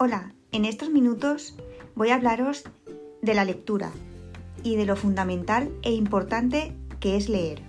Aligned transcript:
Hola, 0.00 0.32
en 0.52 0.64
estos 0.64 0.90
minutos 0.90 1.56
voy 1.96 2.10
a 2.10 2.14
hablaros 2.14 2.62
de 3.20 3.34
la 3.34 3.44
lectura 3.44 3.90
y 4.62 4.76
de 4.76 4.86
lo 4.86 4.94
fundamental 4.94 5.72
e 5.82 5.90
importante 5.90 6.72
que 7.00 7.16
es 7.16 7.28
leer. 7.28 7.62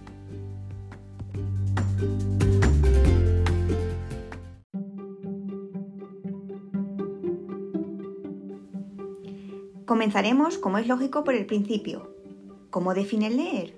Comenzaremos, 9.88 10.60
como 10.60 10.78
es 10.78 10.86
lógico, 10.86 11.24
por 11.24 11.34
el 11.34 11.48
principio. 11.48 12.14
¿Cómo 12.70 12.94
define 12.94 13.32
leer? 13.32 13.76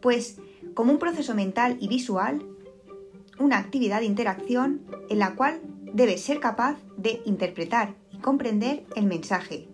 Pues 0.00 0.40
como 0.72 0.90
un 0.90 0.98
proceso 0.98 1.34
mental 1.34 1.76
y 1.80 1.88
visual, 1.88 2.46
una 3.38 3.58
actividad 3.58 4.00
de 4.00 4.06
interacción 4.06 4.80
en 5.10 5.18
la 5.18 5.34
cual 5.34 5.60
debes 5.92 6.22
ser 6.22 6.40
capaz 6.40 6.76
de 6.96 7.22
interpretar 7.24 7.94
y 8.12 8.18
comprender 8.18 8.84
el 8.96 9.06
mensaje. 9.06 9.68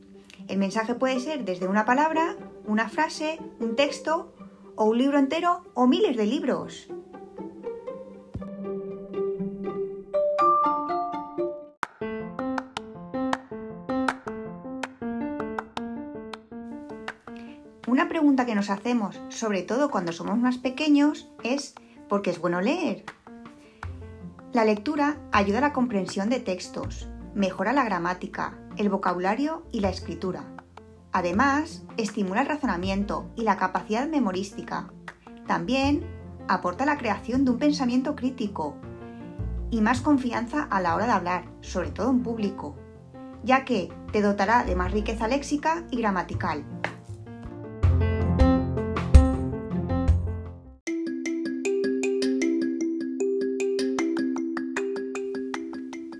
El 0.48 0.59
mensaje 0.59 0.95
puede 0.95 1.20
ser 1.20 1.45
desde 1.45 1.66
una 1.66 1.84
palabra, 1.84 2.37
una 2.66 2.88
frase, 2.88 3.38
un 3.60 3.77
texto 3.77 4.34
o 4.77 4.84
un 4.84 4.98
libro 4.98 5.18
entero 5.18 5.62
o 5.74 5.87
miles 5.87 6.16
de 6.16 6.27
libros. 6.27 6.88
Una 17.87 18.09
pregunta 18.09 18.45
que 18.45 18.54
nos 18.54 18.70
hacemos, 18.70 19.20
sobre 19.28 19.62
todo 19.62 19.90
cuando 19.90 20.12
somos 20.12 20.38
más 20.38 20.59
pequeños, 20.59 21.28
es 21.42 21.74
¿por 22.09 22.23
qué 22.23 22.30
es 22.30 22.40
bueno 22.40 22.60
leer? 22.60 23.04
La 24.54 24.64
lectura 24.64 25.16
ayuda 25.32 25.58
a 25.58 25.62
la 25.62 25.73
comprensión 25.73 26.30
de 26.30 26.38
textos, 26.38 27.09
mejora 27.34 27.73
la 27.73 27.82
gramática, 27.82 28.56
el 28.76 28.88
vocabulario 28.88 29.65
y 29.73 29.80
la 29.80 29.88
escritura. 29.88 30.45
Además, 31.10 31.82
estimula 31.96 32.42
el 32.42 32.46
razonamiento 32.46 33.29
y 33.34 33.42
la 33.42 33.56
capacidad 33.56 34.06
memorística. 34.06 34.92
También 35.48 36.06
aporta 36.46 36.87
la 36.87 36.98
creación 36.98 37.45
de 37.45 37.51
un 37.51 37.59
pensamiento 37.59 38.14
crítico 38.14 38.76
y 39.73 39.80
más 39.80 40.01
confianza 40.02 40.62
a 40.62 40.80
la 40.80 40.95
hora 40.95 41.07
de 41.07 41.12
hablar, 41.12 41.45
sobre 41.60 41.90
todo 41.90 42.10
en 42.10 42.23
público, 42.23 42.76
ya 43.42 43.64
que 43.64 43.88
te 44.12 44.23
dotará 44.23 44.62
de 44.62 44.76
más 44.76 44.92
riqueza 44.92 45.26
léxica 45.26 45.82
y 45.90 45.96
gramatical. 45.96 46.64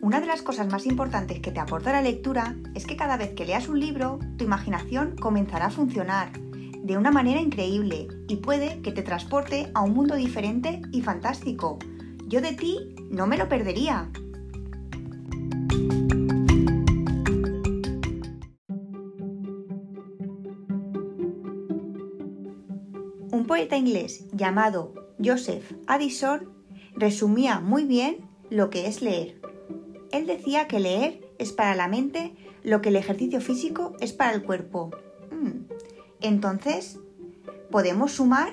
Una 0.05 0.21
de 0.21 0.27
las 0.27 0.43
cosas 0.43 0.71
más 0.71 0.85
importantes 0.85 1.41
que 1.41 1.51
te 1.51 1.61
aporta 1.61 1.91
la 1.91 2.03
lectura 2.03 2.57
es 2.75 2.85
que 2.85 2.95
cada 2.95 3.17
vez 3.17 3.31
que 3.31 3.47
leas 3.47 3.71
un 3.71 3.81
libro, 3.81 4.19
tu 4.37 4.45
imaginación 4.45 5.17
comenzará 5.17 5.69
a 5.69 5.71
funcionar 5.71 6.31
de 6.39 6.99
una 6.99 7.11
manera 7.11 7.41
increíble 7.41 8.09
y 8.29 8.37
puede 8.37 8.83
que 8.83 8.93
te 8.93 9.01
transporte 9.01 9.71
a 9.73 9.81
un 9.81 9.95
mundo 9.95 10.15
diferente 10.15 10.83
y 10.93 11.01
fantástico. 11.01 11.79
Yo 12.29 12.43
de 12.43 12.53
ti 12.53 12.95
no 13.09 13.27
me 13.27 13.39
lo 13.39 13.49
perdería. 13.49 14.11
Un 23.31 23.47
poeta 23.47 23.79
inglés 23.79 24.27
llamado 24.33 24.93
Joseph 25.25 25.73
Addison 25.87 26.51
resumía 26.95 27.61
muy 27.61 27.87
bien 27.87 28.29
lo 28.51 28.69
que 28.69 28.87
es 28.87 29.01
leer. 29.01 29.54
Él 30.15 30.27
decía 30.27 30.69
que 30.69 30.79
leer 30.79 31.29
es 31.41 31.51
para 31.51 31.75
la 31.75 31.89
mente 31.89 32.37
lo 32.63 32.81
que 32.81 32.91
el 32.91 32.97
ejercicio 32.97 33.41
físico 33.41 33.95
es 33.99 34.13
para 34.13 34.33
el 34.33 34.45
cuerpo. 34.45 34.93
Mm. 35.33 35.65
Entonces, 36.21 37.01
podemos 37.73 38.13
sumar 38.13 38.53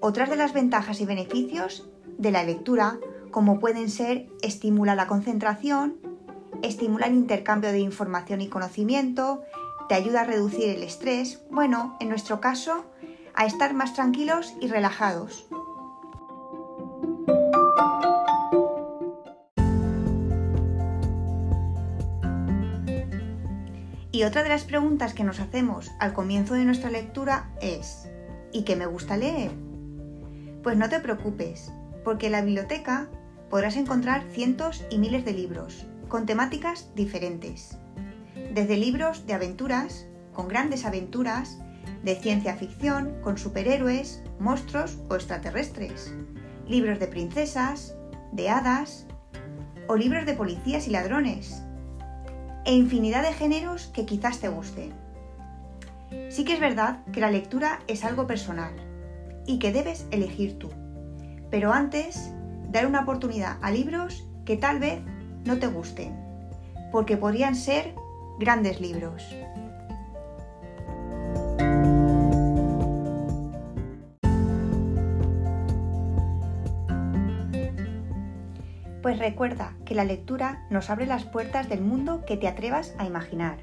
otras 0.00 0.28
de 0.28 0.34
las 0.34 0.52
ventajas 0.52 1.00
y 1.00 1.06
beneficios 1.06 1.88
de 2.18 2.32
la 2.32 2.42
lectura, 2.42 2.98
como 3.30 3.60
pueden 3.60 3.90
ser 3.90 4.26
estimula 4.42 4.96
la 4.96 5.06
concentración, 5.06 5.98
estimula 6.62 7.06
el 7.06 7.14
intercambio 7.14 7.70
de 7.70 7.78
información 7.78 8.40
y 8.40 8.48
conocimiento, 8.48 9.42
te 9.88 9.94
ayuda 9.94 10.22
a 10.22 10.24
reducir 10.24 10.68
el 10.68 10.82
estrés, 10.82 11.44
bueno, 11.48 11.96
en 12.00 12.08
nuestro 12.08 12.40
caso, 12.40 12.84
a 13.34 13.46
estar 13.46 13.72
más 13.72 13.94
tranquilos 13.94 14.52
y 14.60 14.66
relajados. 14.66 15.46
Y 24.10 24.22
otra 24.22 24.42
de 24.42 24.48
las 24.48 24.64
preguntas 24.64 25.12
que 25.12 25.24
nos 25.24 25.38
hacemos 25.38 25.90
al 25.98 26.14
comienzo 26.14 26.54
de 26.54 26.64
nuestra 26.64 26.90
lectura 26.90 27.50
es 27.60 28.08
¿y 28.52 28.62
qué 28.62 28.74
me 28.74 28.86
gusta 28.86 29.16
leer? 29.16 29.50
Pues 30.62 30.76
no 30.78 30.88
te 30.88 31.00
preocupes, 31.00 31.70
porque 32.04 32.26
en 32.26 32.32
la 32.32 32.42
biblioteca 32.42 33.08
podrás 33.50 33.76
encontrar 33.76 34.24
cientos 34.30 34.84
y 34.90 34.98
miles 34.98 35.24
de 35.24 35.32
libros 35.32 35.86
con 36.08 36.24
temáticas 36.24 36.90
diferentes. 36.94 37.76
Desde 38.54 38.78
libros 38.78 39.26
de 39.26 39.34
aventuras, 39.34 40.06
con 40.32 40.48
grandes 40.48 40.86
aventuras, 40.86 41.58
de 42.02 42.16
ciencia 42.16 42.56
ficción, 42.56 43.20
con 43.22 43.36
superhéroes, 43.36 44.22
monstruos 44.38 44.98
o 45.10 45.16
extraterrestres, 45.16 46.14
libros 46.66 46.98
de 46.98 47.08
princesas, 47.08 47.94
de 48.32 48.48
hadas 48.48 49.06
o 49.86 49.96
libros 49.96 50.24
de 50.24 50.34
policías 50.34 50.86
y 50.86 50.90
ladrones, 50.90 51.62
e 52.68 52.72
infinidad 52.74 53.22
de 53.22 53.32
géneros 53.32 53.86
que 53.94 54.04
quizás 54.04 54.40
te 54.40 54.48
gusten. 54.48 54.92
Sí 56.28 56.44
que 56.44 56.52
es 56.52 56.60
verdad 56.60 56.98
que 57.14 57.20
la 57.20 57.30
lectura 57.30 57.80
es 57.86 58.04
algo 58.04 58.26
personal 58.26 58.74
y 59.46 59.58
que 59.58 59.72
debes 59.72 60.06
elegir 60.10 60.58
tú, 60.58 60.68
pero 61.50 61.72
antes 61.72 62.30
dar 62.70 62.84
una 62.84 63.00
oportunidad 63.00 63.56
a 63.62 63.70
libros 63.70 64.28
que 64.44 64.58
tal 64.58 64.80
vez 64.80 65.00
no 65.46 65.58
te 65.58 65.66
gusten, 65.66 66.14
porque 66.92 67.16
podrían 67.16 67.54
ser 67.54 67.94
grandes 68.38 68.82
libros. 68.82 69.24
Pues 79.08 79.20
recuerda 79.20 79.72
que 79.86 79.94
la 79.94 80.04
lectura 80.04 80.66
nos 80.68 80.90
abre 80.90 81.06
las 81.06 81.24
puertas 81.24 81.70
del 81.70 81.80
mundo 81.80 82.26
que 82.26 82.36
te 82.36 82.46
atrevas 82.46 82.94
a 82.98 83.06
imaginar. 83.06 83.56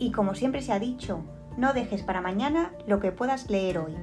Y 0.00 0.10
como 0.10 0.34
siempre 0.34 0.62
se 0.62 0.72
ha 0.72 0.80
dicho, 0.80 1.22
no 1.56 1.72
dejes 1.72 2.02
para 2.02 2.20
mañana 2.20 2.72
lo 2.88 2.98
que 2.98 3.12
puedas 3.12 3.48
leer 3.48 3.78
hoy. 3.78 3.94